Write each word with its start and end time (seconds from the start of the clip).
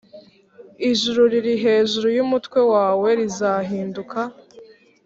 ijuru 0.89 1.21
riri 1.31 1.53
hejuru 1.65 2.07
y’umutwe 2.17 2.59
wawe 2.73 3.09
rizahinduka 3.19 4.19